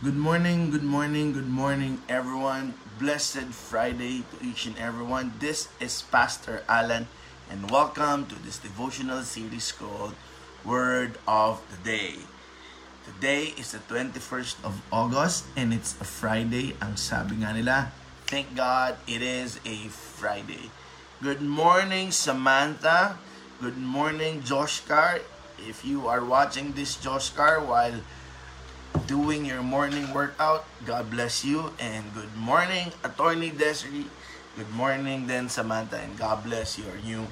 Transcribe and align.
Good 0.00 0.16
morning, 0.16 0.72
good 0.72 0.82
morning, 0.82 1.36
good 1.36 1.52
morning, 1.52 2.00
everyone. 2.08 2.72
Blessed 2.96 3.52
Friday 3.52 4.24
to 4.32 4.40
each 4.40 4.64
and 4.64 4.72
everyone. 4.80 5.36
This 5.36 5.68
is 5.76 6.08
Pastor 6.08 6.64
Alan, 6.64 7.04
and 7.52 7.68
welcome 7.68 8.24
to 8.32 8.36
this 8.40 8.56
devotional 8.56 9.20
series 9.28 9.76
called 9.76 10.16
Word 10.64 11.20
of 11.28 11.60
the 11.68 11.76
Day. 11.84 12.24
Today 13.04 13.52
is 13.60 13.76
the 13.76 13.84
21st 13.92 14.64
of 14.64 14.80
August, 14.88 15.44
and 15.52 15.68
it's 15.68 15.92
a 16.00 16.08
Friday. 16.08 16.80
Ang 16.80 16.96
sabi 16.96 17.44
nga 17.44 17.52
nila, 17.52 17.92
thank 18.24 18.56
God 18.56 18.96
it 19.04 19.20
is 19.20 19.60
a 19.68 19.92
Friday. 19.92 20.72
Good 21.20 21.44
morning, 21.44 22.08
Samantha. 22.08 23.20
Good 23.60 23.76
morning, 23.76 24.40
Josh 24.48 24.80
Carr. 24.80 25.20
If 25.60 25.84
you 25.84 26.08
are 26.08 26.24
watching 26.24 26.72
this 26.72 26.96
Josh 26.96 27.36
Carr 27.36 27.60
while 27.60 28.00
doing 29.06 29.46
your 29.46 29.62
morning 29.62 30.12
workout. 30.14 30.66
God 30.86 31.10
bless 31.10 31.44
you 31.44 31.74
and 31.78 32.14
good 32.14 32.34
morning, 32.36 32.92
Attorney 33.02 33.50
Desiree. 33.50 34.10
Good 34.58 34.70
morning 34.74 35.26
then 35.26 35.48
Samantha 35.48 35.98
and 35.98 36.18
God 36.18 36.42
bless 36.42 36.78
your 36.78 36.98
new 37.06 37.26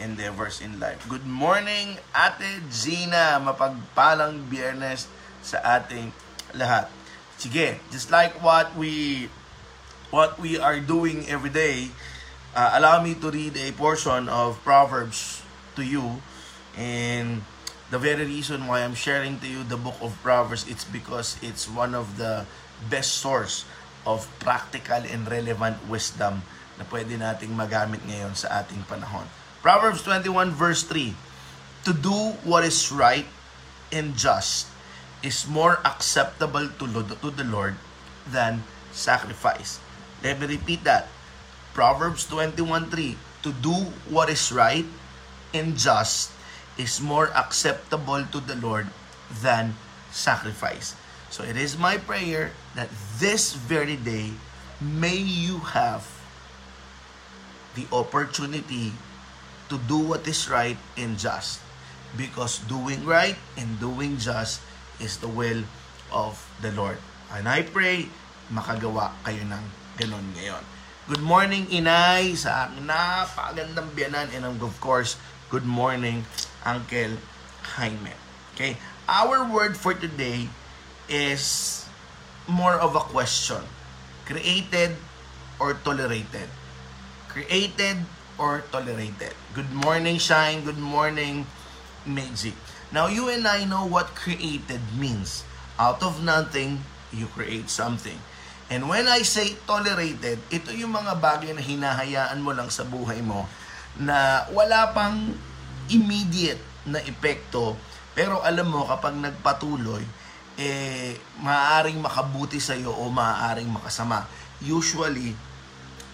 endeavors 0.00 0.60
in 0.60 0.80
life. 0.80 1.04
Good 1.08 1.26
morning, 1.26 2.00
Ate 2.16 2.64
Gina. 2.72 3.38
Mapagpalang 3.38 4.48
biyernes 4.50 5.06
sa 5.44 5.60
ating 5.62 6.10
lahat. 6.56 6.88
Sige, 7.36 7.78
just 7.92 8.08
like 8.08 8.40
what 8.42 8.72
we 8.74 9.26
what 10.10 10.38
we 10.38 10.56
are 10.56 10.78
doing 10.78 11.26
every 11.26 11.50
day, 11.50 11.90
uh, 12.54 12.78
allow 12.78 13.02
me 13.02 13.18
to 13.18 13.30
read 13.30 13.54
a 13.58 13.70
portion 13.74 14.30
of 14.30 14.56
Proverbs 14.62 15.42
to 15.74 15.82
you 15.82 16.22
and 16.78 17.42
the 17.90 17.98
very 17.98 18.24
reason 18.24 18.66
why 18.66 18.80
I'm 18.80 18.94
sharing 18.94 19.40
to 19.40 19.48
you 19.48 19.64
the 19.64 19.76
book 19.76 19.96
of 20.00 20.16
Proverbs, 20.22 20.64
it's 20.68 20.84
because 20.84 21.36
it's 21.42 21.68
one 21.68 21.94
of 21.94 22.16
the 22.16 22.46
best 22.88 23.20
source 23.20 23.64
of 24.06 24.28
practical 24.40 25.00
and 25.04 25.28
relevant 25.28 25.80
wisdom 25.88 26.44
na 26.76 26.84
pwede 26.90 27.14
nating 27.16 27.54
magamit 27.54 28.02
ngayon 28.04 28.34
sa 28.34 28.64
ating 28.64 28.82
panahon. 28.90 29.24
Proverbs 29.62 30.02
21 30.02 30.52
verse 30.52 30.84
3, 30.84 31.14
To 31.88 31.92
do 31.94 32.36
what 32.44 32.66
is 32.66 32.92
right 32.92 33.28
and 33.94 34.12
just 34.18 34.68
is 35.24 35.48
more 35.48 35.80
acceptable 35.86 36.68
to, 36.68 36.84
to 36.84 37.30
the 37.32 37.46
Lord 37.48 37.78
than 38.28 38.60
sacrifice. 38.92 39.80
Let 40.20 40.40
me 40.40 40.46
repeat 40.60 40.84
that. 40.84 41.08
Proverbs 41.72 42.28
21.3 42.28 43.16
To 43.44 43.50
do 43.52 43.92
what 44.10 44.28
is 44.28 44.52
right 44.52 44.84
and 45.56 45.76
just 45.78 46.33
is 46.76 47.00
more 47.00 47.30
acceptable 47.34 48.24
to 48.34 48.40
the 48.40 48.56
Lord 48.58 48.90
than 49.30 49.74
sacrifice. 50.10 50.94
So 51.30 51.42
it 51.42 51.56
is 51.56 51.78
my 51.78 51.98
prayer 51.98 52.54
that 52.74 52.90
this 53.18 53.54
very 53.54 53.96
day 53.96 54.34
may 54.80 55.16
you 55.16 55.58
have 55.74 56.06
the 57.74 57.86
opportunity 57.90 58.94
to 59.68 59.78
do 59.90 59.98
what 59.98 60.26
is 60.26 60.46
right 60.46 60.78
and 60.94 61.18
just. 61.18 61.58
Because 62.14 62.62
doing 62.70 63.02
right 63.02 63.34
and 63.58 63.78
doing 63.82 64.18
just 64.22 64.62
is 65.02 65.18
the 65.18 65.26
will 65.26 65.66
of 66.14 66.38
the 66.62 66.70
Lord. 66.70 66.98
And 67.34 67.50
I 67.50 67.66
pray 67.66 68.06
makagawa 68.54 69.10
kayo 69.26 69.42
ng 69.42 69.64
ganun 69.98 70.26
ngayon. 70.38 70.62
Good 71.10 71.20
morning, 71.26 71.66
Inay, 71.74 72.38
sa 72.38 72.70
aking 72.70 72.86
napagandang 72.86 73.90
biyanan. 73.98 74.30
And 74.30 74.46
of 74.46 74.78
course, 74.78 75.18
good 75.50 75.66
morning 75.66 76.22
Uncle 76.64 77.20
Jaime. 77.76 78.12
Okay? 78.54 78.76
Our 79.08 79.44
word 79.44 79.76
for 79.76 79.92
today 79.92 80.48
is 81.08 81.84
more 82.48 82.74
of 82.74 82.96
a 82.96 83.04
question. 83.12 83.60
Created 84.24 84.96
or 85.60 85.76
tolerated? 85.84 86.48
Created 87.28 88.04
or 88.40 88.64
tolerated? 88.72 89.36
Good 89.52 89.72
morning, 89.72 90.16
Shine. 90.16 90.64
Good 90.64 90.80
morning, 90.80 91.46
Meiji. 92.08 92.56
Now, 92.92 93.06
you 93.08 93.28
and 93.28 93.44
I 93.44 93.64
know 93.64 93.84
what 93.84 94.14
created 94.14 94.80
means. 94.96 95.44
Out 95.76 96.00
of 96.00 96.22
nothing, 96.22 96.86
you 97.10 97.26
create 97.26 97.68
something. 97.68 98.16
And 98.70 98.88
when 98.88 99.04
I 99.10 99.20
say 99.26 99.58
tolerated, 99.68 100.40
ito 100.48 100.72
yung 100.72 100.96
mga 100.96 101.20
bagay 101.20 101.52
na 101.52 101.60
hinahayaan 101.60 102.40
mo 102.40 102.56
lang 102.56 102.72
sa 102.72 102.86
buhay 102.86 103.20
mo 103.20 103.44
na 103.98 104.48
wala 104.50 104.90
pang 104.96 105.36
immediate 105.90 106.60
na 106.88 107.00
epekto. 107.02 107.76
Pero 108.14 108.40
alam 108.40 108.70
mo, 108.70 108.86
kapag 108.86 109.18
nagpatuloy, 109.18 110.04
eh, 110.54 111.18
maaaring 111.42 111.98
makabuti 111.98 112.62
sa 112.62 112.78
iyo 112.78 112.94
o 112.94 113.10
maaaring 113.10 113.66
makasama. 113.66 114.24
Usually, 114.62 115.34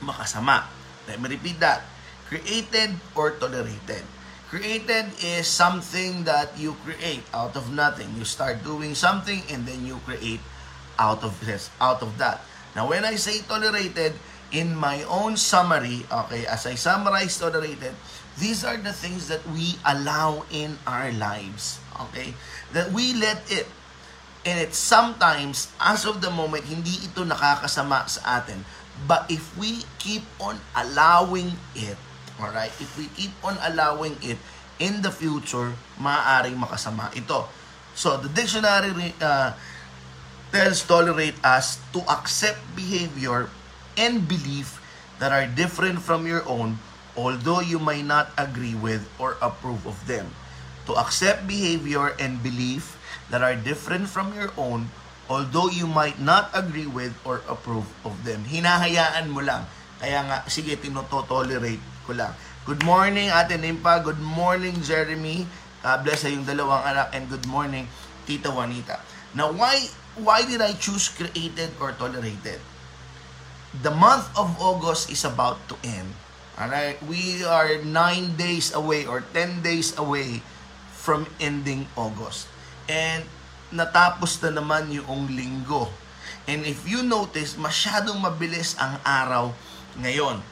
makasama. 0.00 0.64
Let 1.04 1.20
me 1.20 1.28
repeat 1.28 1.60
that. 1.60 1.84
Created 2.30 2.96
or 3.18 3.36
tolerated. 3.36 4.06
Created 4.50 5.06
is 5.22 5.46
something 5.46 6.26
that 6.26 6.54
you 6.58 6.74
create 6.82 7.22
out 7.30 7.54
of 7.54 7.70
nothing. 7.70 8.10
You 8.18 8.26
start 8.26 8.66
doing 8.66 8.98
something 8.98 9.46
and 9.46 9.62
then 9.62 9.86
you 9.86 10.02
create 10.02 10.42
out 10.98 11.22
of 11.22 11.38
this, 11.46 11.70
out 11.78 12.02
of 12.02 12.18
that. 12.18 12.42
Now, 12.74 12.90
when 12.90 13.06
I 13.06 13.14
say 13.14 13.42
tolerated, 13.46 14.14
in 14.50 14.74
my 14.74 15.02
own 15.06 15.38
summary, 15.38 16.02
okay, 16.10 16.46
as 16.46 16.66
I 16.66 16.74
summarize 16.74 17.38
tolerated, 17.38 17.94
these 18.38 18.64
are 18.64 18.76
the 18.76 18.92
things 18.92 19.28
that 19.28 19.42
we 19.50 19.74
allow 19.84 20.44
in 20.52 20.78
our 20.86 21.10
lives, 21.12 21.80
okay? 22.08 22.34
That 22.72 22.92
we 22.92 23.14
let 23.14 23.42
it. 23.50 23.66
And 24.46 24.56
it's 24.56 24.78
sometimes, 24.78 25.68
as 25.80 26.06
of 26.06 26.22
the 26.22 26.30
moment, 26.30 26.64
hindi 26.64 26.96
ito 27.04 27.26
nakakasama 27.26 28.08
sa 28.08 28.40
atin. 28.40 28.64
But 29.04 29.28
if 29.28 29.52
we 29.56 29.84
keep 30.00 30.24
on 30.40 30.60
allowing 30.72 31.56
it, 31.76 31.96
alright? 32.40 32.72
If 32.80 32.96
we 32.96 33.12
keep 33.12 33.32
on 33.44 33.60
allowing 33.60 34.16
it, 34.24 34.40
in 34.80 35.04
the 35.04 35.12
future, 35.12 35.76
maaaring 36.00 36.56
makasama 36.56 37.12
ito. 37.12 37.44
So, 37.92 38.16
the 38.16 38.32
dictionary 38.32 39.12
uh, 39.20 39.52
tells 40.50 40.82
tolerate 40.88 41.36
us 41.44 41.78
to 41.92 42.00
accept 42.08 42.58
behavior 42.74 43.52
and 44.00 44.24
belief 44.24 44.80
that 45.20 45.30
are 45.30 45.44
different 45.44 46.00
from 46.00 46.24
your 46.24 46.42
own, 46.48 46.80
although 47.16 47.60
you 47.60 47.78
may 47.78 48.02
not 48.02 48.30
agree 48.38 48.74
with 48.74 49.06
or 49.18 49.36
approve 49.42 49.86
of 49.86 49.98
them. 50.06 50.30
To 50.88 50.96
accept 50.98 51.46
behavior 51.46 52.16
and 52.18 52.42
belief 52.42 52.98
that 53.30 53.42
are 53.42 53.54
different 53.54 54.10
from 54.10 54.34
your 54.34 54.50
own, 54.58 54.90
although 55.30 55.70
you 55.70 55.86
might 55.86 56.18
not 56.18 56.50
agree 56.50 56.86
with 56.86 57.14
or 57.22 57.42
approve 57.46 57.86
of 58.02 58.18
them. 58.26 58.42
Hinahayaan 58.46 59.30
mo 59.30 59.40
lang. 59.44 59.66
Kaya 60.02 60.26
nga, 60.26 60.38
sige, 60.50 60.74
tinotolerate 60.80 61.82
ko 62.08 62.16
lang. 62.16 62.34
Good 62.66 62.82
morning, 62.82 63.30
Ate 63.30 63.54
Nimpa. 63.60 64.02
Good 64.02 64.20
morning, 64.20 64.78
Jeremy. 64.82 65.46
God 65.80 65.98
bless 66.02 66.26
sa 66.26 66.32
yung 66.32 66.44
dalawang 66.44 66.82
anak. 66.82 67.14
And 67.14 67.30
good 67.30 67.46
morning, 67.46 67.86
Tita 68.26 68.50
Juanita. 68.50 69.00
Now, 69.36 69.54
why 69.54 69.78
why 70.18 70.42
did 70.42 70.58
I 70.60 70.74
choose 70.74 71.08
created 71.08 71.72
or 71.78 71.94
tolerated? 71.94 72.58
the 73.82 73.94
month 73.94 74.26
of 74.34 74.50
August 74.58 75.10
is 75.14 75.22
about 75.22 75.62
to 75.70 75.78
end. 75.86 76.10
Alright, 76.60 77.00
we 77.08 77.40
are 77.40 77.80
9 77.80 78.36
days 78.36 78.76
away 78.76 79.08
or 79.08 79.24
10 79.32 79.64
days 79.64 79.96
away 79.96 80.44
from 80.92 81.24
ending 81.40 81.88
August. 81.96 82.52
And 82.84 83.24
natapos 83.72 84.36
na 84.44 84.60
naman 84.60 84.92
yung 84.92 85.32
linggo. 85.32 85.88
And 86.44 86.68
if 86.68 86.84
you 86.84 87.00
notice, 87.00 87.56
masyadong 87.56 88.20
mabilis 88.20 88.76
ang 88.76 89.00
araw 89.08 89.56
ngayon. 90.04 90.44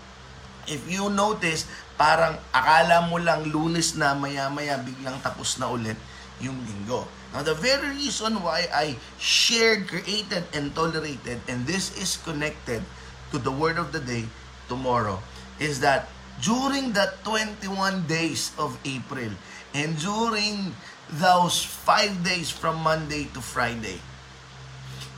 If 0.64 0.88
you 0.88 1.12
notice, 1.12 1.68
parang 2.00 2.40
akala 2.56 3.04
mo 3.12 3.20
lang 3.20 3.44
lunes 3.52 3.92
na 3.92 4.16
maya-maya 4.16 4.80
biglang 4.80 5.20
tapos 5.20 5.60
na 5.60 5.68
ulit 5.68 6.00
yung 6.40 6.56
linggo. 6.64 7.04
Now, 7.36 7.44
the 7.44 7.52
very 7.52 8.00
reason 8.00 8.40
why 8.40 8.64
I 8.72 8.96
shared, 9.20 9.84
created, 9.84 10.48
and 10.56 10.72
tolerated, 10.72 11.44
and 11.52 11.68
this 11.68 11.92
is 12.00 12.16
connected 12.16 12.80
to 13.28 13.36
the 13.36 13.52
word 13.52 13.76
of 13.76 13.92
the 13.92 14.00
day 14.00 14.24
tomorrow 14.72 15.20
is 15.58 15.80
that 15.80 16.08
during 16.42 16.92
that 16.94 17.22
21 17.24 18.06
days 18.06 18.54
of 18.58 18.78
April 18.84 19.30
and 19.74 19.98
during 19.98 20.74
those 21.10 21.62
5 21.62 22.22
days 22.22 22.50
from 22.50 22.78
Monday 22.82 23.26
to 23.34 23.40
Friday, 23.40 23.98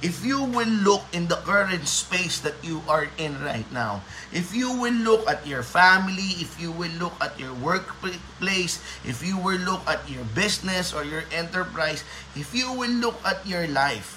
if 0.01 0.25
you 0.25 0.41
will 0.41 0.69
look 0.81 1.05
in 1.13 1.29
the 1.29 1.37
current 1.45 1.85
space 1.85 2.41
that 2.41 2.57
you 2.65 2.81
are 2.89 3.13
in 3.21 3.37
right 3.45 3.69
now, 3.69 4.01
if 4.33 4.57
you 4.57 4.73
will 4.73 4.97
look 4.97 5.29
at 5.29 5.45
your 5.45 5.63
family, 5.63 6.41
if 6.41 6.57
you 6.57 6.73
will 6.73 6.93
look 6.97 7.13
at 7.21 7.37
your 7.37 7.53
workplace, 7.61 8.81
if 9.05 9.21
you 9.21 9.37
will 9.37 9.61
look 9.61 9.85
at 9.85 10.01
your 10.09 10.25
business 10.33 10.97
or 10.97 11.05
your 11.05 11.25
enterprise, 11.29 12.01
if 12.33 12.57
you 12.57 12.73
will 12.73 12.93
look 12.97 13.21
at 13.29 13.45
your 13.45 13.69
life, 13.69 14.17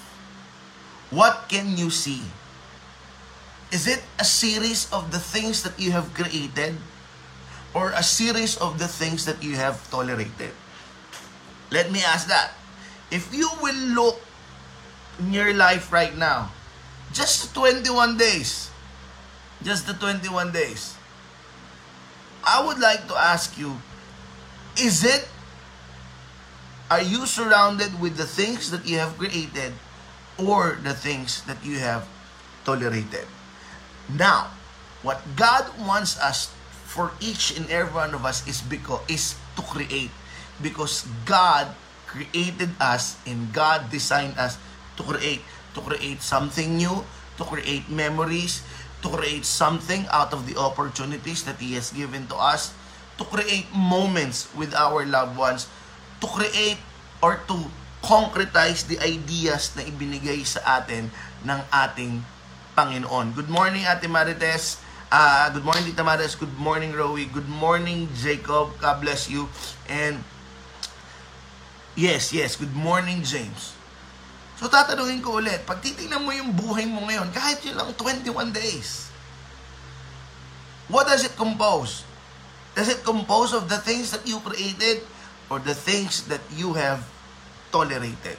what 1.12 1.52
can 1.52 1.76
you 1.76 1.92
see? 1.92 2.24
Is 3.74 3.90
it 3.90 4.06
a 4.22 4.24
series 4.24 4.86
of 4.94 5.10
the 5.10 5.18
things 5.18 5.66
that 5.66 5.74
you 5.82 5.90
have 5.90 6.14
created 6.14 6.78
or 7.74 7.90
a 7.90 8.06
series 8.06 8.54
of 8.62 8.78
the 8.78 8.86
things 8.86 9.26
that 9.26 9.42
you 9.42 9.58
have 9.58 9.82
tolerated? 9.90 10.54
Let 11.74 11.90
me 11.90 11.98
ask 12.06 12.30
that. 12.30 12.54
If 13.10 13.34
you 13.34 13.50
will 13.58 13.74
look 13.98 14.22
in 15.18 15.32
your 15.32 15.54
life 15.54 15.92
right 15.92 16.14
now. 16.16 16.50
Just 17.12 17.54
21 17.54 18.18
days. 18.18 18.70
Just 19.62 19.86
the 19.86 19.94
21 19.94 20.52
days. 20.52 20.94
I 22.46 22.64
would 22.64 22.78
like 22.78 23.06
to 23.08 23.16
ask 23.16 23.56
you, 23.58 23.78
is 24.78 25.02
it, 25.02 25.26
are 26.90 27.02
you 27.02 27.26
surrounded 27.26 28.00
with 28.00 28.16
the 28.16 28.26
things 28.26 28.70
that 28.70 28.86
you 28.86 28.98
have 28.98 29.16
created 29.16 29.72
or 30.38 30.78
the 30.82 30.92
things 30.92 31.42
that 31.50 31.64
you 31.64 31.78
have 31.78 32.06
tolerated? 32.64 33.26
Now, 34.08 34.52
what 35.02 35.20
God 35.36 35.68
wants 35.80 36.18
us 36.20 36.52
for 36.84 37.12
each 37.20 37.56
and 37.56 37.68
every 37.70 37.92
one 37.92 38.14
of 38.14 38.24
us 38.24 38.46
is 38.46 38.60
because 38.60 39.02
is 39.08 39.34
to 39.56 39.62
create. 39.62 40.12
Because 40.62 41.06
God 41.26 41.74
created 42.06 42.70
us 42.78 43.18
and 43.26 43.50
God 43.50 43.90
designed 43.90 44.38
us 44.38 44.56
to 44.96 45.02
create. 45.02 45.42
To 45.74 45.82
create 45.82 46.22
something 46.22 46.78
new 46.78 47.02
to 47.36 47.42
create 47.44 47.90
memories 47.90 48.62
to 49.02 49.12
create 49.12 49.44
something 49.44 50.06
out 50.08 50.32
of 50.32 50.48
the 50.48 50.56
opportunities 50.56 51.44
that 51.44 51.60
He 51.60 51.74
has 51.76 51.92
given 51.92 52.26
to 52.32 52.36
us 52.36 52.72
to 53.20 53.24
create 53.28 53.68
moments 53.74 54.48
with 54.56 54.74
our 54.74 55.04
loved 55.04 55.36
ones 55.36 55.68
to 56.22 56.26
create 56.26 56.80
or 57.20 57.40
to 57.46 57.68
concretize 58.04 58.84
the 58.88 59.00
ideas 59.00 59.72
na 59.76 59.84
ibinigay 59.84 60.44
sa 60.44 60.80
atin 60.80 61.08
ng 61.44 61.60
ating 61.72 62.20
Panginoon. 62.74 63.34
Good 63.38 63.48
morning, 63.48 63.86
Ate 63.86 64.10
Marites. 64.10 64.82
Uh, 65.14 65.46
good 65.54 65.62
morning, 65.62 65.86
Tita 65.86 66.02
Marites. 66.02 66.34
Good 66.34 66.58
morning, 66.58 66.90
Rowie. 66.90 67.30
Good 67.30 67.48
morning, 67.48 68.10
Jacob. 68.18 68.74
God 68.82 68.98
bless 68.98 69.30
you. 69.30 69.46
And 69.86 70.26
yes, 71.94 72.34
yes, 72.34 72.58
good 72.58 72.74
morning, 72.74 73.22
James. 73.22 73.78
So 74.58 74.66
tatanungin 74.66 75.22
ko 75.22 75.38
ulit, 75.38 75.66
pag 75.66 75.82
titingnan 75.82 76.22
mo 76.22 76.30
yung 76.34 76.54
buhay 76.54 76.86
mo 76.86 77.06
ngayon, 77.06 77.30
kahit 77.30 77.62
yun 77.62 77.78
lang 77.78 77.90
21 77.94 78.54
days, 78.54 79.10
what 80.90 81.06
does 81.06 81.26
it 81.26 81.34
compose? 81.38 82.06
Does 82.74 82.90
it 82.90 83.06
compose 83.06 83.54
of 83.54 83.70
the 83.70 83.78
things 83.78 84.10
that 84.10 84.26
you 84.26 84.42
created 84.42 85.06
or 85.46 85.62
the 85.62 85.74
things 85.74 86.26
that 86.26 86.42
you 86.54 86.74
have 86.74 87.06
tolerated? 87.70 88.38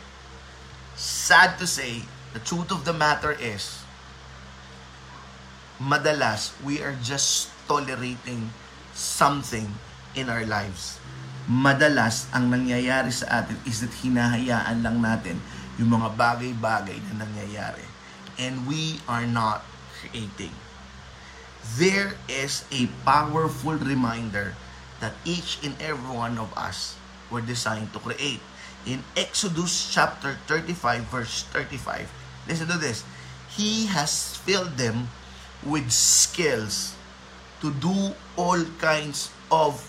Sad 1.00 1.56
to 1.60 1.68
say, 1.68 2.04
the 2.36 2.44
truth 2.44 2.72
of 2.72 2.84
the 2.84 2.92
matter 2.92 3.32
is, 3.32 3.85
madalas 5.81 6.56
we 6.63 6.80
are 6.80 6.95
just 7.04 7.51
tolerating 7.68 8.51
something 8.95 9.68
in 10.16 10.31
our 10.31 10.48
lives. 10.48 10.98
Madalas 11.45 12.25
ang 12.33 12.50
nangyayari 12.50 13.12
sa 13.12 13.44
atin 13.44 13.60
is 13.68 13.83
that 13.83 13.94
hinahayaan 14.01 14.81
lang 14.81 14.98
natin 15.04 15.38
yung 15.77 15.94
mga 15.94 16.16
bagay-bagay 16.16 16.98
na 17.12 17.27
nangyayari. 17.27 17.83
And 18.39 18.66
we 18.66 19.04
are 19.06 19.27
not 19.27 19.62
creating. 20.00 20.51
There 21.77 22.16
is 22.30 22.63
a 22.72 22.88
powerful 23.04 23.77
reminder 23.77 24.56
that 25.04 25.13
each 25.27 25.60
and 25.62 25.75
every 25.81 26.13
one 26.13 26.39
of 26.39 26.50
us 26.56 26.95
were 27.30 27.44
designed 27.44 27.92
to 27.94 28.00
create. 28.00 28.42
In 28.86 29.01
Exodus 29.18 29.89
chapter 29.92 30.38
35 30.48 31.10
verse 31.10 31.44
35, 31.51 32.10
listen 32.48 32.69
to 32.69 32.77
this. 32.77 33.04
He 33.54 33.89
has 33.89 34.38
filled 34.45 34.77
them 34.77 35.10
with 35.65 35.89
skills 35.89 36.94
to 37.59 37.73
do 37.81 38.13
all 38.38 38.62
kinds 38.77 39.33
of 39.50 39.81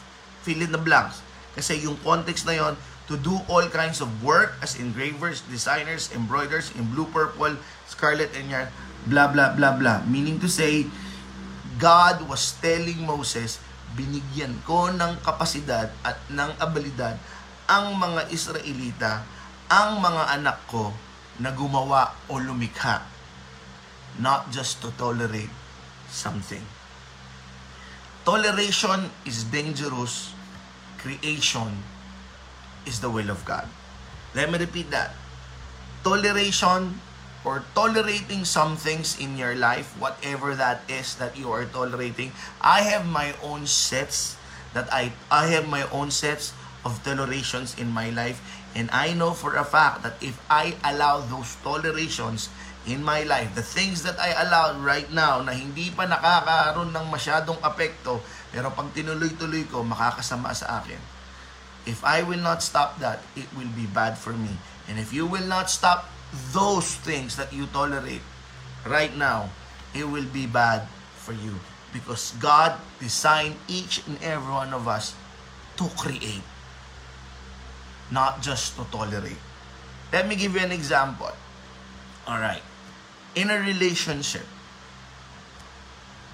fill 0.42 0.60
in 0.64 0.72
the 0.72 0.80
blanks. 0.80 1.20
Kasi 1.52 1.84
yung 1.84 2.00
context 2.00 2.48
na 2.48 2.56
yon 2.56 2.74
to 3.06 3.14
do 3.14 3.38
all 3.46 3.64
kinds 3.70 4.02
of 4.02 4.10
work 4.24 4.58
as 4.60 4.74
engravers, 4.80 5.44
designers, 5.46 6.10
embroiders 6.10 6.74
in 6.74 6.82
blue, 6.90 7.06
purple, 7.06 7.54
scarlet, 7.86 8.32
and 8.34 8.50
yarn, 8.50 8.68
blah, 9.06 9.30
blah, 9.30 9.54
blah, 9.54 9.76
blah. 9.78 10.02
Meaning 10.10 10.42
to 10.42 10.50
say, 10.50 10.90
God 11.78 12.26
was 12.26 12.56
telling 12.58 13.04
Moses, 13.06 13.62
binigyan 13.94 14.58
ko 14.66 14.90
ng 14.90 15.22
kapasidad 15.22 15.92
at 16.02 16.18
ng 16.28 16.50
abilidad 16.58 17.16
ang 17.66 17.94
mga 17.98 18.30
Israelita, 18.30 19.22
ang 19.66 19.98
mga 19.98 20.38
anak 20.38 20.58
ko 20.70 20.94
na 21.42 21.50
gumawa 21.54 22.14
o 22.30 22.38
lumikha. 22.38 23.02
Not 24.16 24.48
just 24.48 24.80
to 24.80 24.90
tolerate, 24.96 25.52
something. 26.10 26.62
Toleration 28.24 29.10
is 29.24 29.44
dangerous. 29.44 30.34
Creation 30.98 31.84
is 32.86 33.00
the 33.00 33.10
will 33.10 33.30
of 33.30 33.44
God. 33.44 33.68
Let 34.34 34.50
me 34.50 34.58
repeat 34.58 34.90
that. 34.90 35.14
Toleration 36.02 37.00
or 37.46 37.62
tolerating 37.74 38.44
some 38.44 38.76
things 38.76 39.14
in 39.22 39.38
your 39.38 39.54
life, 39.54 39.94
whatever 40.02 40.54
that 40.58 40.82
is 40.90 41.14
that 41.22 41.38
you 41.38 41.50
are 41.54 41.64
tolerating. 41.64 42.32
I 42.60 42.82
have 42.82 43.06
my 43.06 43.34
own 43.42 43.70
sets 43.70 44.34
that 44.74 44.90
I 44.92 45.14
I 45.30 45.46
have 45.54 45.70
my 45.70 45.86
own 45.94 46.10
sets 46.10 46.52
of 46.84 46.98
tolerations 47.06 47.78
in 47.78 47.90
my 47.90 48.10
life 48.10 48.42
and 48.76 48.92
I 48.92 49.16
know 49.16 49.32
for 49.32 49.56
a 49.56 49.64
fact 49.64 50.04
that 50.04 50.20
if 50.20 50.36
I 50.52 50.76
allow 50.84 51.24
those 51.24 51.56
tolerations 51.64 52.52
in 52.86 53.02
my 53.02 53.26
life, 53.26 53.50
the 53.58 53.66
things 53.66 54.06
that 54.06 54.14
I 54.22 54.30
allow 54.46 54.78
right 54.78 55.10
now 55.10 55.42
na 55.42 55.50
hindi 55.50 55.90
pa 55.90 56.06
nakakaroon 56.06 56.94
ng 56.94 57.06
masyadong 57.10 57.58
apekto, 57.58 58.22
pero 58.54 58.70
pag 58.70 58.94
tinuloy-tuloy 58.94 59.66
ko, 59.66 59.82
makakasama 59.82 60.54
sa 60.54 60.80
akin. 60.82 60.98
If 61.82 62.06
I 62.06 62.22
will 62.22 62.38
not 62.38 62.62
stop 62.62 63.02
that, 63.02 63.26
it 63.34 63.50
will 63.58 63.70
be 63.74 63.90
bad 63.90 64.14
for 64.14 64.34
me. 64.34 64.54
And 64.86 65.02
if 65.02 65.10
you 65.10 65.26
will 65.26 65.46
not 65.50 65.66
stop 65.66 66.06
those 66.54 66.94
things 67.02 67.34
that 67.34 67.50
you 67.50 67.66
tolerate 67.74 68.22
right 68.86 69.14
now, 69.18 69.50
it 69.90 70.06
will 70.06 70.26
be 70.30 70.46
bad 70.46 70.86
for 71.18 71.34
you. 71.34 71.58
Because 71.90 72.38
God 72.38 72.78
designed 73.02 73.58
each 73.66 74.06
and 74.06 74.14
every 74.22 74.50
one 74.50 74.70
of 74.70 74.86
us 74.86 75.18
to 75.82 75.90
create, 75.98 76.46
not 78.14 78.46
just 78.46 78.78
to 78.78 78.86
tolerate. 78.94 79.42
Let 80.14 80.30
me 80.30 80.38
give 80.38 80.54
you 80.54 80.62
an 80.62 80.70
example. 80.70 81.34
All 82.30 82.38
right 82.38 82.62
in 83.36 83.52
a 83.52 83.60
relationship, 83.60 84.48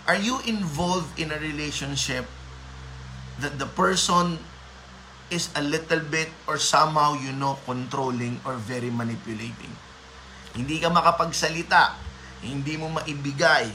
are 0.06 0.16
you 0.16 0.38
involved 0.46 1.18
in 1.18 1.34
a 1.34 1.38
relationship 1.42 2.24
that 3.42 3.58
the 3.58 3.66
person 3.66 4.38
is 5.34 5.50
a 5.58 5.62
little 5.66 6.00
bit 6.06 6.30
or 6.46 6.62
somehow 6.62 7.18
you 7.18 7.34
know 7.34 7.58
controlling 7.66 8.38
or 8.46 8.54
very 8.54 8.88
manipulating? 8.88 9.74
Hindi 10.54 10.78
ka 10.78 10.94
makapagsalita, 10.94 11.98
hindi 12.46 12.78
mo 12.78 12.94
maibigay 12.94 13.66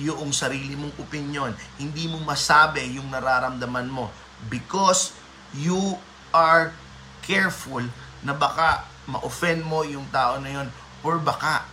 yung 0.00 0.32
sarili 0.32 0.72
mong 0.72 0.96
opinion, 0.96 1.52
hindi 1.76 2.08
mo 2.08 2.24
masabi 2.24 2.96
yung 2.96 3.12
nararamdaman 3.12 3.92
mo 3.92 4.08
because 4.48 5.12
you 5.52 6.00
are 6.32 6.72
careful 7.20 7.84
na 8.24 8.32
baka 8.32 8.88
ma-offend 9.04 9.60
mo 9.68 9.84
yung 9.84 10.08
tao 10.08 10.40
na 10.40 10.50
yon 10.62 10.68
or 11.04 11.20
baka 11.20 11.68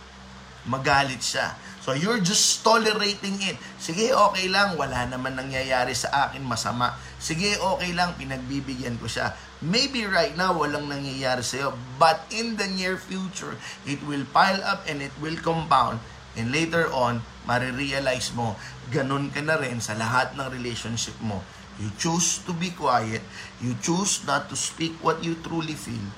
magalit 0.68 1.22
siya. 1.22 1.56
So 1.80 1.96
you're 1.96 2.20
just 2.20 2.60
tolerating 2.60 3.40
it. 3.40 3.56
Sige, 3.80 4.12
okay 4.12 4.52
lang, 4.52 4.76
wala 4.76 5.08
naman 5.08 5.32
nangyayari 5.32 5.96
sa 5.96 6.28
akin 6.28 6.44
masama. 6.44 6.92
Sige, 7.16 7.56
okay 7.56 7.96
lang, 7.96 8.12
pinagbibigyan 8.20 9.00
ko 9.00 9.08
siya. 9.08 9.32
Maybe 9.64 10.04
right 10.04 10.36
now, 10.36 10.56
walang 10.56 10.88
nangyayari 10.92 11.40
sa'yo. 11.40 11.72
But 11.96 12.28
in 12.32 12.60
the 12.60 12.68
near 12.68 13.00
future, 13.00 13.56
it 13.88 14.00
will 14.04 14.28
pile 14.28 14.60
up 14.60 14.84
and 14.88 15.00
it 15.00 15.12
will 15.20 15.36
compound. 15.40 16.04
And 16.36 16.52
later 16.52 16.88
on, 16.92 17.24
marirealize 17.48 18.36
mo, 18.36 18.60
ganun 18.92 19.32
ka 19.32 19.40
na 19.40 19.56
rin 19.56 19.80
sa 19.80 19.96
lahat 19.96 20.36
ng 20.36 20.48
relationship 20.52 21.16
mo. 21.24 21.40
You 21.80 21.88
choose 21.96 22.44
to 22.44 22.52
be 22.52 22.76
quiet. 22.76 23.24
You 23.64 23.72
choose 23.80 24.20
not 24.28 24.52
to 24.52 24.56
speak 24.56 25.00
what 25.00 25.24
you 25.24 25.40
truly 25.40 25.72
feel 25.72 26.12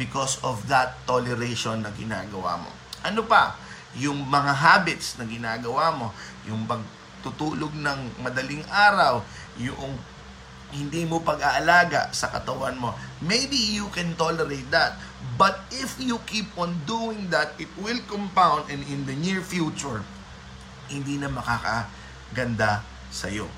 because 0.00 0.40
of 0.40 0.72
that 0.72 1.04
toleration 1.04 1.84
na 1.84 1.92
ginagawa 1.92 2.64
mo. 2.64 2.79
Ano 3.06 3.24
pa? 3.24 3.56
Yung 3.96 4.22
mga 4.28 4.52
habits 4.54 5.18
na 5.18 5.26
ginagawa 5.26 5.90
mo, 5.96 6.06
yung 6.46 6.68
pagtutulog 6.68 7.74
ng 7.74 8.22
madaling 8.22 8.62
araw, 8.70 9.24
yung 9.58 9.98
hindi 10.70 11.02
mo 11.02 11.18
pag-aalaga 11.18 12.14
sa 12.14 12.30
katawan 12.30 12.78
mo. 12.78 12.94
Maybe 13.18 13.58
you 13.58 13.90
can 13.90 14.14
tolerate 14.14 14.70
that. 14.70 14.94
But 15.34 15.58
if 15.74 15.98
you 15.98 16.22
keep 16.30 16.46
on 16.54 16.78
doing 16.86 17.28
that, 17.34 17.58
it 17.58 17.70
will 17.74 17.98
compound 18.06 18.70
and 18.70 18.86
in 18.86 19.04
the 19.04 19.16
near 19.18 19.42
future, 19.42 20.06
hindi 20.86 21.18
na 21.18 21.26
makakaganda 21.26 22.86
sa'yo. 23.10 23.50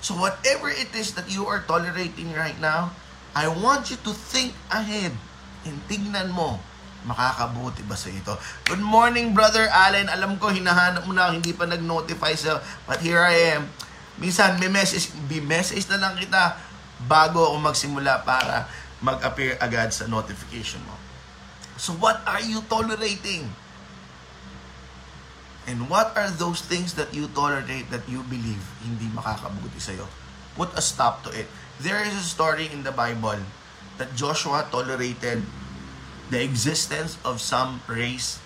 So 0.00 0.16
whatever 0.16 0.70
it 0.70 0.94
is 0.96 1.12
that 1.18 1.28
you 1.28 1.44
are 1.50 1.66
tolerating 1.66 2.32
right 2.32 2.56
now, 2.62 2.94
I 3.34 3.50
want 3.50 3.90
you 3.90 3.98
to 4.06 4.12
think 4.14 4.54
ahead 4.70 5.12
and 5.66 5.76
tingnan 5.90 6.32
mo 6.32 6.62
makakabuti 7.04 7.84
ba 7.86 7.96
sa 7.96 8.12
ito? 8.12 8.34
Good 8.68 8.82
morning, 8.82 9.32
Brother 9.32 9.68
Allen. 9.70 10.08
Alam 10.12 10.36
ko, 10.36 10.52
hinahanap 10.52 11.08
mo 11.08 11.12
na, 11.16 11.32
hindi 11.32 11.52
pa 11.56 11.64
nag-notify 11.64 12.34
sa, 12.36 12.60
but 12.84 13.00
here 13.00 13.20
I 13.20 13.56
am. 13.56 13.70
Minsan, 14.20 14.60
may 14.60 14.68
message, 14.68 15.12
may 15.28 15.40
message 15.40 15.88
na 15.88 15.96
lang 15.96 16.14
kita 16.20 16.60
bago 17.08 17.40
ako 17.40 17.56
magsimula 17.64 18.20
para 18.20 18.68
mag-appear 19.00 19.56
agad 19.56 19.88
sa 19.96 20.04
notification 20.04 20.84
mo. 20.84 20.92
So 21.80 21.96
what 21.96 22.20
are 22.28 22.44
you 22.44 22.60
tolerating? 22.68 23.48
And 25.64 25.88
what 25.88 26.12
are 26.12 26.28
those 26.28 26.60
things 26.60 26.92
that 27.00 27.16
you 27.16 27.32
tolerate 27.32 27.88
that 27.88 28.04
you 28.04 28.20
believe 28.28 28.60
hindi 28.84 29.08
makakabuti 29.16 29.80
sa'yo? 29.80 30.04
Put 30.58 30.76
a 30.76 30.84
stop 30.84 31.24
to 31.24 31.32
it. 31.32 31.48
There 31.80 32.04
is 32.04 32.12
a 32.12 32.26
story 32.26 32.68
in 32.68 32.84
the 32.84 32.92
Bible 32.92 33.40
that 33.96 34.12
Joshua 34.12 34.68
tolerated 34.68 35.40
the 36.30 36.38
existence 36.42 37.18
of 37.26 37.42
some 37.42 37.82
race 37.90 38.38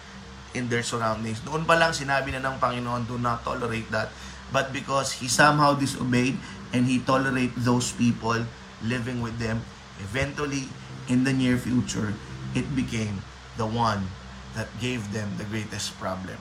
in 0.57 0.69
their 0.73 0.83
surroundings. 0.83 1.45
Noon 1.45 1.69
pa 1.69 1.76
lang 1.76 1.93
sinabi 1.93 2.33
na 2.33 2.41
ng 2.41 2.57
Panginoon, 2.57 3.05
do 3.05 3.21
not 3.21 3.45
tolerate 3.45 3.87
that. 3.93 4.09
But 4.49 4.73
because 4.73 5.21
he 5.21 5.29
somehow 5.29 5.76
disobeyed 5.76 6.38
and 6.73 6.87
he 6.88 7.03
tolerate 7.03 7.53
those 7.61 7.93
people 7.93 8.38
living 8.81 9.21
with 9.21 9.37
them, 9.37 9.61
eventually, 10.00 10.71
in 11.11 11.26
the 11.26 11.35
near 11.35 11.61
future, 11.61 12.14
it 12.57 12.64
became 12.73 13.21
the 13.61 13.67
one 13.67 14.09
that 14.55 14.71
gave 14.81 15.12
them 15.12 15.37
the 15.37 15.45
greatest 15.45 15.99
problem 15.99 16.38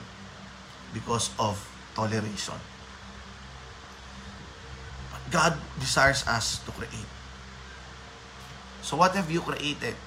because 0.94 1.34
of 1.36 1.58
toleration. 1.98 2.56
But 5.10 5.22
God 5.34 5.52
desires 5.82 6.22
us 6.30 6.62
to 6.64 6.70
create. 6.72 7.10
So 8.80 8.96
what 8.96 9.18
have 9.18 9.28
you 9.28 9.42
created? 9.42 9.98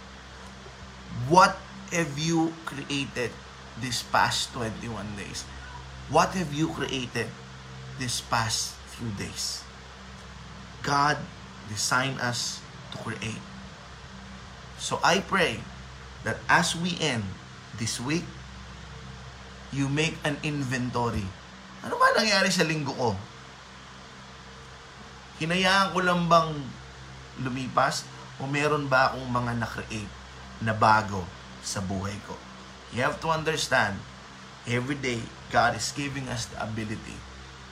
What 1.28 1.60
have 1.92 2.20
you 2.20 2.54
created 2.68 3.32
this 3.80 4.04
past 4.04 4.54
21 4.54 5.16
days? 5.16 5.44
What 6.08 6.36
have 6.36 6.52
you 6.56 6.72
created 6.72 7.28
this 8.00 8.24
past 8.24 8.76
few 8.96 9.12
days? 9.20 9.64
God 10.84 11.20
designed 11.68 12.20
us 12.24 12.64
to 12.96 12.98
create. 13.04 13.44
So 14.80 15.04
I 15.04 15.20
pray 15.20 15.60
that 16.24 16.40
as 16.48 16.78
we 16.78 16.96
end 17.04 17.28
this 17.76 18.00
week, 18.00 18.24
you 19.76 19.92
make 19.92 20.16
an 20.24 20.40
inventory. 20.48 21.28
Ano 21.84 22.00
ba 22.00 22.16
nangyari 22.16 22.48
sa 22.54 22.64
linggo 22.64 22.96
ko? 22.96 23.12
Hinayaan 25.44 25.92
ko 25.92 26.00
lang 26.02 26.26
bang 26.32 26.56
lumipas 27.44 28.08
o 28.40 28.48
meron 28.48 28.90
ba 28.90 29.12
akong 29.12 29.28
mga 29.28 29.52
na-create 29.60 30.27
na 30.64 30.74
bago 30.74 31.24
sa 31.62 31.82
buhay 31.84 32.16
ko? 32.26 32.36
You 32.96 33.04
have 33.04 33.20
to 33.24 33.30
understand, 33.30 34.00
every 34.66 34.96
day, 34.96 35.20
God 35.52 35.76
is 35.76 35.92
giving 35.96 36.28
us 36.32 36.48
the 36.52 36.60
ability 36.64 37.16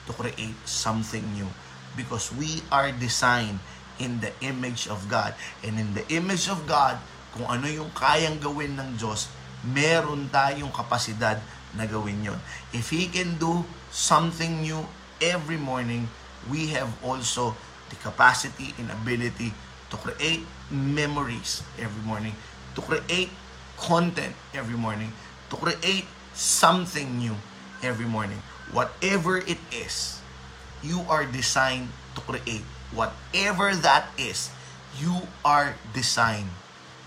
to 0.06 0.12
create 0.14 0.56
something 0.68 1.24
new 1.34 1.50
because 1.96 2.32
we 2.36 2.62
are 2.70 2.92
designed 2.92 3.60
in 3.98 4.20
the 4.20 4.32
image 4.44 4.88
of 4.92 5.08
God. 5.08 5.34
And 5.64 5.80
in 5.80 5.96
the 5.96 6.04
image 6.12 6.52
of 6.52 6.68
God, 6.68 7.00
kung 7.36 7.48
ano 7.48 7.68
yung 7.68 7.92
kayang 7.96 8.40
gawin 8.40 8.76
ng 8.76 9.00
Diyos, 9.00 9.32
meron 9.64 10.28
tayong 10.30 10.72
kapasidad 10.72 11.40
na 11.76 11.84
gawin 11.88 12.24
yon. 12.24 12.40
If 12.72 12.92
He 12.92 13.12
can 13.12 13.36
do 13.36 13.64
something 13.92 14.64
new 14.64 14.84
every 15.20 15.60
morning, 15.60 16.08
we 16.48 16.72
have 16.76 16.92
also 17.04 17.56
the 17.92 17.98
capacity 18.00 18.72
and 18.80 18.92
ability 18.92 19.52
to 19.92 19.96
create 20.00 20.44
memories 20.72 21.62
every 21.78 22.04
morning, 22.04 22.34
to 22.76 22.82
create 22.84 23.32
content 23.80 24.36
every 24.54 24.78
morning, 24.78 25.12
to 25.50 25.56
create 25.56 26.06
something 26.36 27.18
new 27.18 27.36
every 27.82 28.06
morning. 28.06 28.40
Whatever 28.72 29.40
it 29.40 29.60
is, 29.72 30.20
you 30.84 31.02
are 31.08 31.26
designed 31.26 31.90
to 32.16 32.22
create. 32.22 32.64
Whatever 32.92 33.74
that 33.76 34.12
is, 34.20 34.52
you 35.00 35.28
are 35.44 35.76
designed 35.96 36.52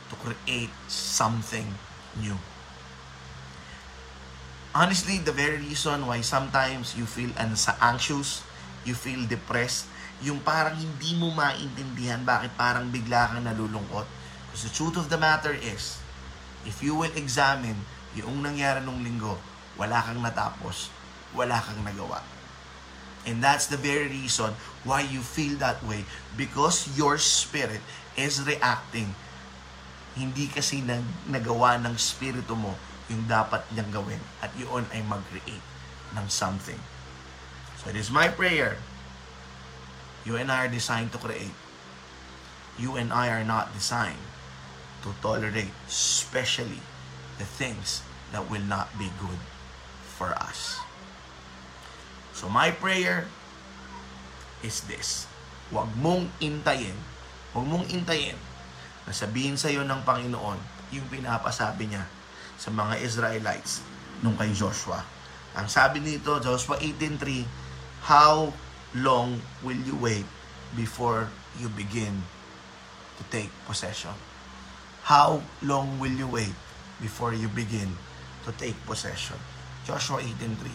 to 0.08 0.14
create 0.16 0.72
something 0.88 1.76
new. 2.16 2.36
Honestly, 4.74 5.18
the 5.18 5.32
very 5.32 5.56
reason 5.58 6.06
why 6.06 6.20
sometimes 6.20 6.96
you 6.96 7.08
feel 7.08 7.32
anxious, 7.80 8.44
you 8.84 8.94
feel 8.94 9.24
depressed, 9.26 9.88
yung 10.20 10.40
parang 10.44 10.76
hindi 10.76 11.16
mo 11.16 11.32
maintindihan 11.32 12.22
bakit 12.22 12.52
parang 12.58 12.92
bigla 12.92 13.32
kang 13.32 13.46
nalulungkot. 13.46 14.06
Because 14.58 14.74
the 14.74 14.82
truth 14.82 14.98
of 14.98 15.06
the 15.06 15.22
matter 15.22 15.54
is, 15.54 16.02
if 16.66 16.82
you 16.82 16.98
will 16.98 17.14
examine 17.14 17.78
yung 18.18 18.42
nangyari 18.42 18.82
nung 18.82 19.06
linggo, 19.06 19.38
wala 19.78 20.02
kang 20.02 20.18
natapos, 20.18 20.90
wala 21.30 21.62
kang 21.62 21.78
nagawa. 21.86 22.26
And 23.22 23.38
that's 23.38 23.70
the 23.70 23.78
very 23.78 24.10
reason 24.10 24.58
why 24.82 25.06
you 25.06 25.22
feel 25.22 25.54
that 25.62 25.78
way. 25.86 26.02
Because 26.34 26.90
your 26.98 27.22
spirit 27.22 27.78
is 28.18 28.42
reacting. 28.42 29.14
Hindi 30.18 30.50
kasi 30.50 30.82
nag 30.82 31.06
nagawa 31.30 31.78
ng 31.78 31.94
spirito 31.94 32.58
mo 32.58 32.74
yung 33.06 33.30
dapat 33.30 33.62
niyang 33.70 33.94
gawin. 33.94 34.18
At 34.42 34.50
yun 34.58 34.90
ay 34.90 35.06
mag-create 35.06 35.62
ng 36.18 36.26
something. 36.26 36.82
So 37.78 37.94
it 37.94 37.96
is 38.02 38.10
my 38.10 38.26
prayer 38.26 38.74
You 40.26 40.34
and 40.34 40.50
I 40.50 40.66
are 40.66 40.72
designed 40.74 41.14
to 41.14 41.18
create. 41.22 41.54
You 42.74 42.98
and 42.98 43.14
I 43.14 43.30
are 43.30 43.46
not 43.46 43.70
designed 43.70 44.18
to 45.02 45.14
tolerate, 45.22 45.70
especially 45.86 46.80
the 47.38 47.46
things 47.46 48.02
that 48.34 48.44
will 48.50 48.64
not 48.66 48.90
be 48.98 49.08
good 49.22 49.40
for 50.18 50.34
us. 50.34 50.82
So 52.34 52.50
my 52.50 52.70
prayer 52.70 53.26
is 54.62 54.82
this. 54.86 55.26
Huwag 55.70 55.90
mong 55.98 56.30
intayin, 56.42 56.96
huwag 57.54 57.66
mong 57.66 57.86
intayin 57.90 58.38
na 59.06 59.12
sabihin 59.14 59.54
sa 59.54 59.70
iyo 59.70 59.84
ng 59.86 60.02
Panginoon 60.02 60.58
yung 60.94 61.06
pinapasabi 61.12 61.90
niya 61.90 62.04
sa 62.58 62.72
mga 62.74 62.98
Israelites 63.04 63.84
nung 64.24 64.34
kay 64.34 64.50
Joshua. 64.50 65.04
Ang 65.54 65.66
sabi 65.70 66.02
nito, 66.02 66.38
Joshua 66.42 66.78
18.3, 66.80 67.46
How 68.06 68.50
long 68.94 69.42
will 69.60 69.78
you 69.82 69.98
wait 69.98 70.26
before 70.78 71.28
you 71.58 71.66
begin 71.72 72.14
to 73.18 73.22
take 73.28 73.50
possession? 73.66 74.14
How 75.08 75.40
long 75.64 75.96
will 75.96 76.12
you 76.12 76.28
wait 76.28 76.52
before 77.00 77.32
you 77.32 77.48
begin 77.48 77.96
to 78.44 78.52
take 78.60 78.76
possession? 78.84 79.40
Joshua 79.88 80.20
18.3 80.20 80.68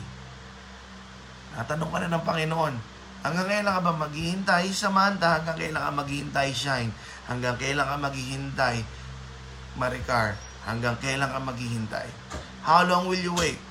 Natanong 1.54 1.94
ka 1.94 2.02
na 2.02 2.18
ng 2.18 2.26
Panginoon, 2.26 2.74
hanggang 3.22 3.46
kailan 3.46 3.78
ka 3.78 3.82
ba 3.86 3.94
maghihintay 3.94 4.74
sa 4.74 4.90
manta? 4.90 5.38
Hanggang 5.38 5.54
kailan 5.62 5.86
ka 5.86 5.92
maghihintay 5.94 6.50
shine? 6.50 6.90
Hanggang 7.30 7.62
kailan 7.62 7.86
ka 7.86 7.94
maghihintay 8.02 8.82
maricar? 9.78 10.34
Hanggang 10.66 10.98
kailan 10.98 11.30
ka 11.30 11.38
maghihintay? 11.38 12.10
How 12.66 12.90
long 12.90 13.06
will 13.06 13.22
you 13.22 13.38
wait? 13.38 13.62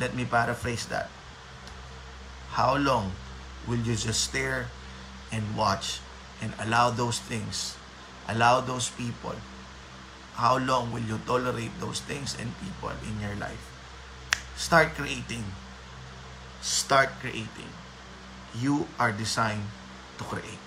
Let 0.00 0.16
me 0.16 0.24
paraphrase 0.24 0.88
that. 0.88 1.12
How 2.56 2.80
long 2.80 3.12
will 3.68 3.84
you 3.84 4.00
just 4.00 4.32
stare 4.32 4.72
and 5.28 5.44
watch 5.60 6.00
and 6.40 6.56
allow 6.56 6.88
those 6.88 7.20
things, 7.20 7.76
allow 8.28 8.60
those 8.60 8.90
people? 8.90 9.34
How 10.38 10.56
long 10.58 10.90
will 10.90 11.04
you 11.04 11.20
tolerate 11.26 11.72
those 11.80 12.00
things 12.00 12.36
and 12.38 12.50
people 12.58 12.92
in 13.04 13.20
your 13.20 13.36
life? 13.36 13.60
Start 14.56 14.94
creating. 14.94 15.44
Start 16.60 17.10
creating. 17.20 17.70
You 18.56 18.86
are 18.98 19.12
designed 19.12 19.68
to 20.18 20.24
create. 20.24 20.62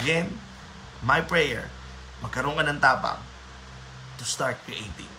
Again, 0.00 0.38
my 1.04 1.20
prayer, 1.20 1.70
magkaroon 2.20 2.58
ka 2.58 2.64
ng 2.66 2.80
tapang 2.82 3.20
to 4.18 4.24
start 4.26 4.58
creating. 4.66 5.10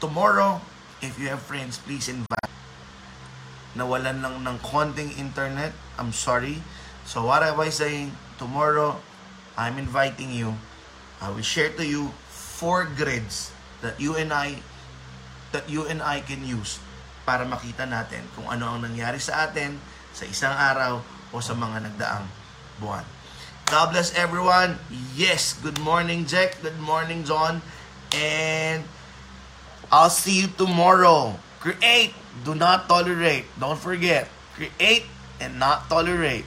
Tomorrow, 0.00 0.64
if 1.04 1.20
you 1.20 1.28
have 1.28 1.44
friends, 1.44 1.76
please 1.76 2.08
invite 2.08 2.40
nawalan 3.74 4.18
lang 4.18 4.42
ng 4.42 4.56
konting 4.60 5.14
internet. 5.14 5.70
I'm 5.94 6.10
sorry. 6.10 6.58
So 7.06 7.26
what 7.26 7.42
am 7.42 7.58
I 7.58 7.70
saying? 7.70 8.14
Tomorrow, 8.38 8.98
I'm 9.56 9.78
inviting 9.78 10.30
you. 10.30 10.54
I 11.20 11.30
will 11.30 11.44
share 11.44 11.70
to 11.76 11.84
you 11.84 12.14
four 12.30 12.84
grids 12.84 13.52
that 13.80 14.00
you 14.00 14.16
and 14.16 14.32
I 14.32 14.60
that 15.50 15.66
you 15.66 15.88
and 15.88 16.00
I 16.00 16.22
can 16.22 16.46
use 16.46 16.78
para 17.26 17.42
makita 17.44 17.84
natin 17.88 18.22
kung 18.38 18.46
ano 18.46 18.76
ang 18.76 18.80
nangyari 18.86 19.18
sa 19.18 19.48
atin 19.48 19.76
sa 20.14 20.24
isang 20.26 20.54
araw 20.54 21.02
o 21.30 21.38
sa 21.38 21.54
mga 21.54 21.90
nagdaang 21.90 22.26
buwan. 22.78 23.04
God 23.70 23.94
bless 23.94 24.10
everyone. 24.18 24.82
Yes, 25.14 25.54
good 25.54 25.78
morning 25.78 26.26
Jack. 26.26 26.58
Good 26.58 26.78
morning 26.82 27.22
John. 27.22 27.62
And 28.10 28.82
I'll 29.94 30.10
see 30.10 30.42
you 30.42 30.48
tomorrow. 30.50 31.38
Create, 31.62 32.10
do 32.42 32.58
not 32.58 32.90
tolerate. 32.90 33.46
Don't 33.58 33.78
forget, 33.78 34.26
create 34.58 35.06
and 35.38 35.62
not 35.62 35.86
tolerate. 35.86 36.46